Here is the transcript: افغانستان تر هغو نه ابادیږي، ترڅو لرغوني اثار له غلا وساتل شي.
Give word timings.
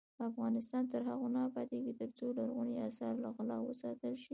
افغانستان 0.29 0.83
تر 0.91 1.01
هغو 1.09 1.27
نه 1.35 1.39
ابادیږي، 1.49 1.93
ترڅو 1.99 2.25
لرغوني 2.37 2.75
اثار 2.89 3.13
له 3.23 3.29
غلا 3.35 3.57
وساتل 3.63 4.13
شي. 4.23 4.29